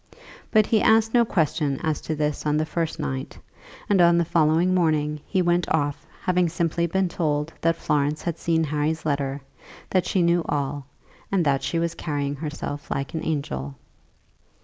But 0.49 0.65
he 0.65 0.81
asked 0.81 1.13
no 1.13 1.23
question 1.23 1.79
as 1.83 2.01
to 2.01 2.15
this 2.15 2.47
on 2.47 2.57
the 2.57 2.65
first 2.65 2.99
night, 2.99 3.37
and 3.87 4.01
on 4.01 4.17
the 4.17 4.25
following 4.25 4.73
morning 4.73 5.19
he 5.27 5.43
went 5.43 5.69
off, 5.71 6.07
having 6.23 6.49
simply 6.49 6.87
been 6.87 7.07
told 7.07 7.53
that 7.61 7.75
Florence 7.75 8.23
had 8.23 8.39
seen 8.39 8.63
Harry's 8.63 9.05
letter, 9.05 9.43
that 9.91 10.07
she 10.07 10.23
knew 10.23 10.41
all, 10.49 10.87
and 11.31 11.45
that 11.45 11.61
she 11.61 11.77
was 11.77 11.93
carrying 11.93 12.33
herself 12.33 12.89
like 12.89 13.13
an 13.13 13.23
angel. 13.23 13.75